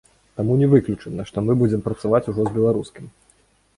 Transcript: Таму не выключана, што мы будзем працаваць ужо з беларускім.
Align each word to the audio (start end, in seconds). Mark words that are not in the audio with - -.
Таму 0.39 0.55
не 0.61 0.69
выключана, 0.71 1.27
што 1.31 1.37
мы 1.49 1.57
будзем 1.61 1.85
працаваць 1.89 2.25
ужо 2.33 2.41
з 2.49 2.57
беларускім. 2.59 3.05